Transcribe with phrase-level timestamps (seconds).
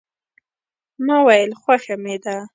[1.05, 2.35] ما ویل خوښه مې ده.